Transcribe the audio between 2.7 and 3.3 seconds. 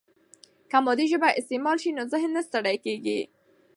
کیږي.